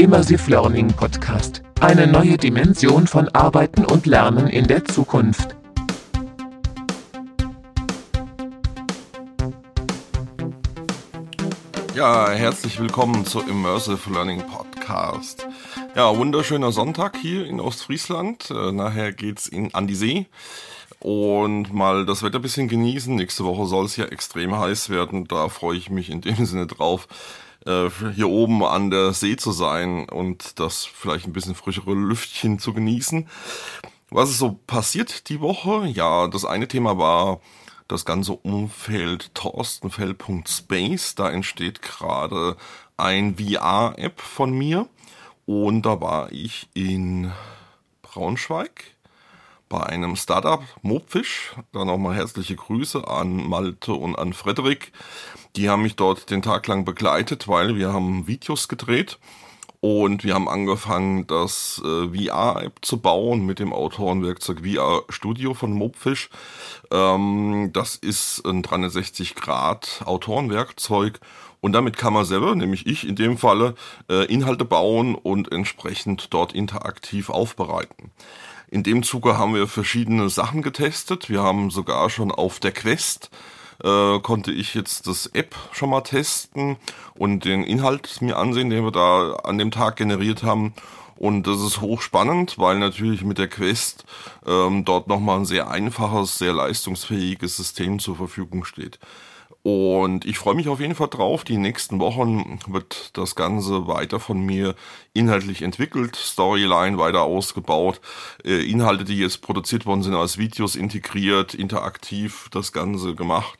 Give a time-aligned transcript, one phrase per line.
[0.00, 1.62] Immersive Learning Podcast.
[1.78, 5.54] Eine neue Dimension von Arbeiten und Lernen in der Zukunft.
[11.94, 15.46] Ja, herzlich willkommen zu Immersive Learning Podcast.
[15.94, 18.50] Ja, wunderschöner Sonntag hier in Ostfriesland.
[18.50, 20.28] Äh, nachher geht's in, an die See
[21.00, 23.14] und mal das Wetter ein bisschen genießen.
[23.14, 25.28] Nächste Woche soll es ja extrem heiß werden.
[25.28, 27.06] Da freue ich mich in dem Sinne drauf,
[27.66, 32.58] äh, hier oben an der See zu sein und das vielleicht ein bisschen frischere Lüftchen
[32.58, 33.28] zu genießen.
[34.10, 35.86] Was ist so passiert die Woche?
[35.86, 37.40] Ja, das eine Thema war
[37.86, 41.14] das ganze Umfeld torstenfeld.space.
[41.14, 42.56] Da entsteht gerade
[42.96, 44.88] ein VR-App von mir.
[45.46, 47.32] Und da war ich in
[48.02, 48.84] Braunschweig
[49.70, 51.54] bei einem Startup, Mobfish.
[51.72, 54.92] Da nochmal herzliche Grüße an Malte und an Frederik.
[55.56, 59.18] Die haben mich dort den Tag lang begleitet, weil wir haben Videos gedreht
[59.80, 65.72] und wir haben angefangen, das äh, VR-App zu bauen mit dem Autorenwerkzeug VR Studio von
[65.72, 66.28] Mobfish.
[66.90, 71.20] Ähm, das ist ein 360 Grad Autorenwerkzeug
[71.60, 73.74] und damit kann man selber, nämlich ich in dem Falle,
[74.10, 78.10] äh, Inhalte bauen und entsprechend dort interaktiv aufbereiten.
[78.70, 81.28] In dem Zuge haben wir verschiedene Sachen getestet.
[81.28, 83.30] Wir haben sogar schon auf der Quest
[83.82, 86.76] äh, konnte ich jetzt das App schon mal testen
[87.14, 90.74] und den Inhalt mir ansehen, den wir da an dem Tag generiert haben.
[91.16, 94.04] Und das ist hochspannend, weil natürlich mit der Quest
[94.46, 98.98] ähm, dort nochmal ein sehr einfaches, sehr leistungsfähiges System zur Verfügung steht.
[99.62, 101.44] Und ich freue mich auf jeden Fall drauf.
[101.44, 104.74] Die nächsten Wochen wird das Ganze weiter von mir
[105.12, 108.00] inhaltlich entwickelt, Storyline weiter ausgebaut,
[108.44, 113.58] äh, Inhalte, die jetzt produziert worden sind, als Videos integriert, interaktiv das Ganze gemacht,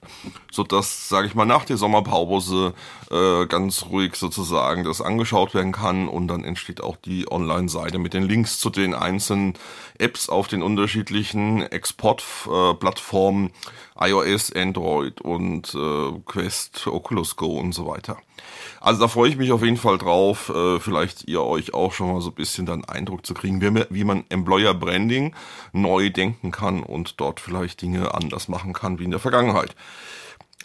[0.51, 2.73] so dass, sage ich mal, nach der Sommerpause
[3.11, 8.14] äh, ganz ruhig sozusagen das angeschaut werden kann und dann entsteht auch die Online-Seite mit
[8.14, 9.55] den Links zu den einzelnen
[9.98, 13.51] Apps auf den unterschiedlichen Export-Plattformen,
[13.98, 15.89] iOS, Android und äh,
[16.24, 18.17] Quest, Oculus Go und so weiter.
[18.80, 22.12] Also da freue ich mich auf jeden Fall drauf, äh, vielleicht ihr euch auch schon
[22.12, 25.34] mal so ein bisschen dann Eindruck zu kriegen, wie, wie man Employer Branding
[25.73, 29.74] neu denken kann und dort vielleicht Dinge anders machen kann wie in der Vergangenheit.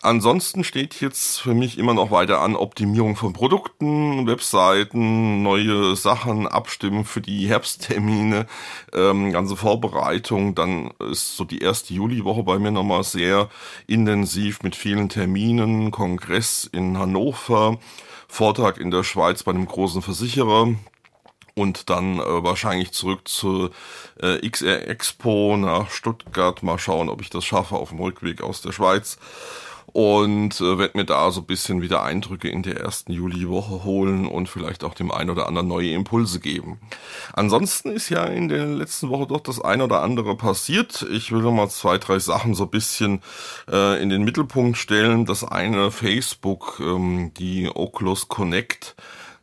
[0.02, 6.48] Ansonsten steht jetzt für mich immer noch weiter an Optimierung von Produkten, Webseiten, neue Sachen,
[6.48, 8.46] Abstimmen für die Herbsttermine,
[8.94, 10.54] ähm, ganze Vorbereitung.
[10.54, 13.50] Dann ist so die erste Juliwoche bei mir nochmal sehr
[13.88, 17.80] intensiv mit vielen Terminen, Kongress in Hannover,
[18.28, 20.76] Vortrag in der Schweiz bei einem großen Versicherer,
[21.56, 23.72] und dann äh, wahrscheinlich zurück zur
[24.22, 26.62] äh, XR Expo nach Stuttgart.
[26.64, 29.18] Mal schauen, ob ich das schaffe auf dem Rückweg aus der Schweiz
[29.88, 34.28] und äh, werde mir da so ein bisschen wieder Eindrücke in der ersten Juliwoche holen
[34.28, 36.79] und vielleicht auch dem einen oder anderen neue Impulse geben.
[37.34, 41.06] Ansonsten ist ja in der letzten Woche doch das ein oder andere passiert.
[41.12, 43.22] Ich will noch mal zwei, drei Sachen so ein bisschen
[43.72, 45.25] äh, in den Mittelpunkt stellen.
[45.25, 48.96] Das eine Facebook, ähm, die Oculus Connect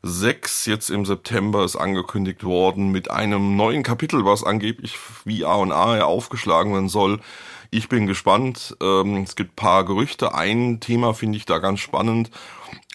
[0.03, 5.55] 6 jetzt im September ist angekündigt worden mit einem neuen Kapitel, was angeblich wie A
[5.55, 7.21] und A aufgeschlagen werden soll
[7.75, 8.77] ich bin gespannt.
[8.83, 10.35] Ähm, es gibt paar Gerüchte.
[10.35, 12.31] Ein Thema finde ich da ganz spannend.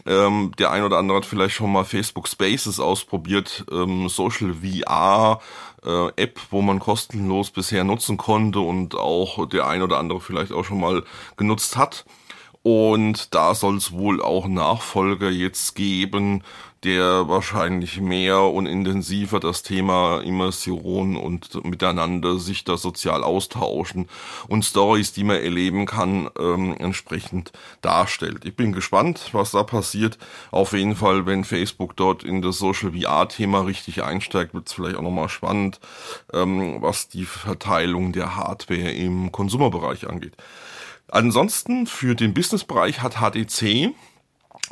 [0.06, 3.66] Ähm, der ein oder andere hat vielleicht schon mal Facebook Spaces ausprobiert.
[3.72, 5.42] Ähm, Social VR
[5.84, 10.52] äh, App, wo man kostenlos bisher nutzen konnte und auch der ein oder andere vielleicht
[10.52, 11.04] auch schon mal
[11.38, 12.06] genutzt hat.
[12.62, 16.44] Und da soll es wohl auch Nachfolger jetzt geben,
[16.88, 24.08] der wahrscheinlich mehr und intensiver das Thema Immersion und miteinander sich da sozial austauschen
[24.48, 28.46] und Stories, die man erleben kann, ähm, entsprechend darstellt.
[28.46, 30.18] Ich bin gespannt, was da passiert.
[30.50, 34.96] Auf jeden Fall, wenn Facebook dort in das Social VR-Thema richtig einsteigt, wird es vielleicht
[34.96, 35.82] auch nochmal spannend,
[36.32, 40.38] ähm, was die Verteilung der Hardware im Konsumerbereich angeht.
[41.10, 43.94] Ansonsten für den Businessbereich hat HTC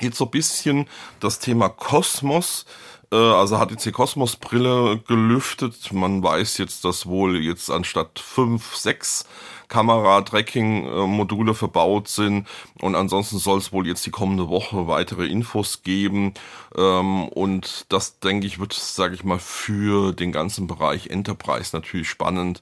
[0.01, 0.88] jetzt so ein bisschen
[1.19, 2.65] das Thema Kosmos,
[3.12, 5.92] äh, also HTC Kosmos Brille gelüftet.
[5.94, 9.25] Man weiß jetzt, dass wohl jetzt anstatt fünf, sechs
[9.68, 12.48] Kamera-Tracking-Module verbaut sind.
[12.82, 16.34] Und ansonsten soll es wohl jetzt die kommende Woche weitere Infos geben.
[16.78, 22.10] Ähm, und das, denke ich, wird, sage ich mal, für den ganzen Bereich Enterprise natürlich
[22.10, 22.62] spannend,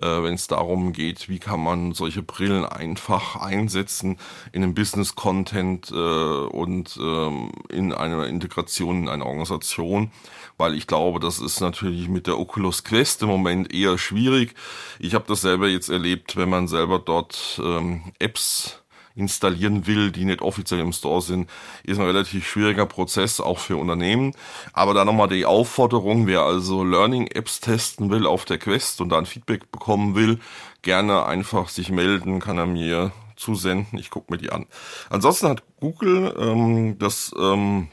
[0.00, 4.18] äh, wenn es darum geht, wie kann man solche Brillen einfach einsetzen
[4.52, 10.10] in einem Business-Content äh, und ähm, in einer Integration in eine Organisation
[10.56, 14.54] weil ich glaube, das ist natürlich mit der Oculus Quest im Moment eher schwierig.
[14.98, 18.80] Ich habe das selber jetzt erlebt, wenn man selber dort ähm, Apps
[19.16, 21.48] installieren will, die nicht offiziell im Store sind,
[21.84, 24.34] ist ein relativ schwieriger Prozess, auch für Unternehmen.
[24.72, 29.26] Aber da nochmal die Aufforderung, wer also Learning-Apps testen will auf der Quest und dann
[29.26, 30.40] Feedback bekommen will,
[30.82, 33.98] gerne einfach sich melden, kann er mir zusenden.
[33.98, 34.66] Ich gucke mir die an.
[35.10, 37.88] Ansonsten hat Google ähm, das ähm,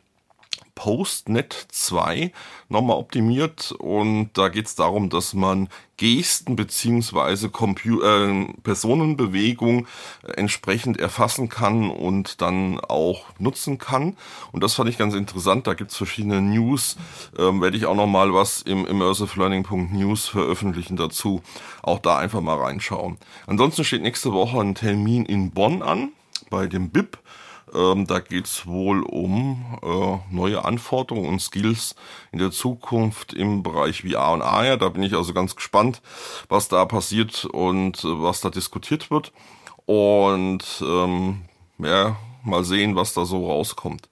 [0.82, 2.32] PostNet 2
[2.68, 9.86] nochmal optimiert und da geht es darum, dass man Gesten beziehungsweise äh, Personenbewegung
[10.36, 14.18] entsprechend erfassen kann und dann auch nutzen kann.
[14.52, 15.68] Und das fand ich ganz interessant.
[15.68, 16.98] Da gibt es verschiedene News.
[17.38, 21.44] Ähm, Werde ich auch nochmal was im immersivelearning.news veröffentlichen dazu.
[21.84, 23.20] Auch da einfach mal reinschauen.
[23.46, 26.12] Ansonsten steht nächste Woche ein Termin in Bonn an
[26.50, 27.20] bei dem BIP.
[27.74, 31.96] Ähm, da geht es wohl um äh, neue Anforderungen und Skills
[32.32, 34.78] in der Zukunft im Bereich VR und AR.
[34.78, 36.02] Da bin ich also ganz gespannt,
[36.50, 39.32] was da passiert und äh, was da diskutiert wird.
[39.86, 41.42] Und ähm,
[41.80, 44.10] ja, mal sehen, was da so rauskommt.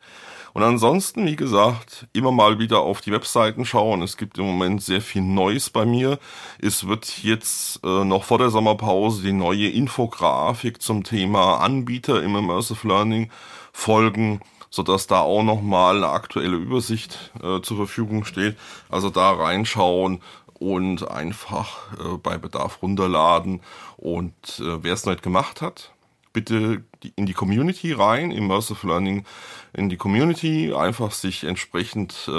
[0.54, 4.02] Und ansonsten, wie gesagt, immer mal wieder auf die Webseiten schauen.
[4.02, 6.20] Es gibt im Moment sehr viel Neues bei mir.
[6.62, 12.36] Es wird jetzt äh, noch vor der Sommerpause die neue Infografik zum Thema Anbieter im
[12.36, 13.32] Immersive Learning
[13.72, 14.42] folgen
[14.72, 18.56] sodass da auch nochmal eine aktuelle Übersicht äh, zur Verfügung steht.
[18.88, 20.22] Also da reinschauen
[20.60, 23.62] und einfach äh, bei Bedarf runterladen.
[23.98, 25.92] Und äh, wer es nicht gemacht hat,
[26.34, 26.84] bitte
[27.16, 29.26] in die Community rein, Immersive Learning
[29.74, 32.32] in die Community, einfach sich entsprechend äh,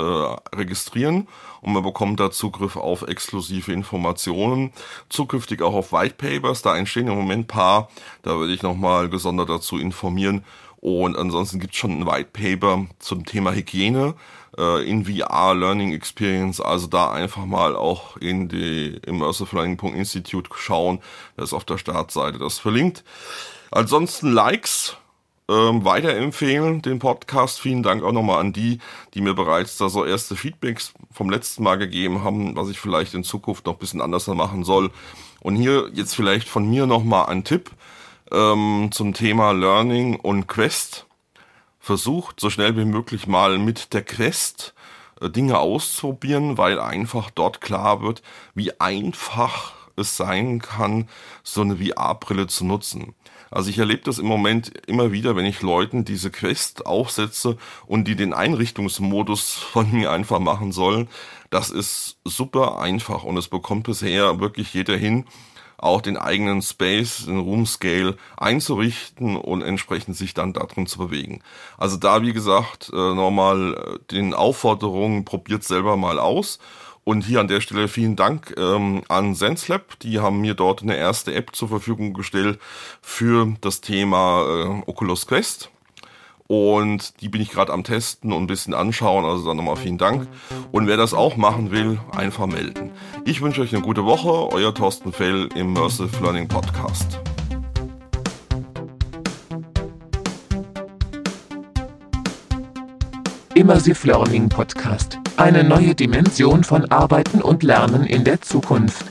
[0.54, 1.28] registrieren
[1.60, 4.72] und man bekommt da Zugriff auf exklusive Informationen,
[5.08, 7.88] zukünftig auch auf White Papers, da entstehen im Moment paar,
[8.22, 10.44] da würde ich nochmal gesondert dazu informieren.
[10.80, 14.14] Und ansonsten gibt es schon ein White Paper zum Thema Hygiene
[14.56, 20.50] äh, in VR Learning Experience, also da einfach mal auch in die Immersive Learning Institute
[20.56, 21.00] schauen,
[21.36, 23.04] das ist auf der Startseite das verlinkt.
[23.70, 24.96] Ansonsten Likes
[25.48, 27.60] ähm, weiterempfehlen, den Podcast.
[27.60, 28.78] Vielen Dank auch nochmal an die,
[29.14, 33.14] die mir bereits da so erste Feedbacks vom letzten Mal gegeben haben, was ich vielleicht
[33.14, 34.90] in Zukunft noch ein bisschen anders machen soll.
[35.40, 37.70] Und hier jetzt vielleicht von mir nochmal ein Tipp
[38.30, 41.06] ähm, zum Thema Learning und Quest.
[41.80, 44.74] Versucht so schnell wie möglich mal mit der Quest
[45.20, 48.22] äh, Dinge auszuprobieren, weil einfach dort klar wird,
[48.54, 51.08] wie einfach es sein kann,
[51.42, 53.14] so eine VR-Brille zu nutzen.
[53.50, 57.56] Also ich erlebe das im Moment immer wieder, wenn ich Leuten diese Quest aufsetze
[57.86, 61.08] und die den Einrichtungsmodus von mir einfach machen sollen.
[61.50, 65.24] Das ist super einfach und es bekommt bisher wirklich jeder hin,
[65.78, 71.42] auch den eigenen Space, den Room Scale einzurichten und entsprechend sich dann darin zu bewegen.
[71.76, 76.60] Also da, wie gesagt, äh, nochmal äh, den Aufforderungen, probiert selber mal aus
[77.04, 79.98] und hier an der Stelle vielen Dank ähm, an SenseLab.
[80.00, 82.58] Die haben mir dort eine erste App zur Verfügung gestellt
[83.00, 85.70] für das Thema äh, Oculus Quest.
[86.46, 89.24] Und die bin ich gerade am Testen und ein bisschen anschauen.
[89.24, 90.26] Also dann nochmal vielen Dank.
[90.72, 92.90] Und wer das auch machen will, einfach melden.
[93.24, 94.52] Ich wünsche euch eine gute Woche.
[94.52, 97.20] Euer Thorsten Fell im Immersive Learning Podcast.
[103.54, 105.19] Immersive Learning Podcast.
[105.40, 109.09] Eine neue Dimension von Arbeiten und Lernen in der Zukunft.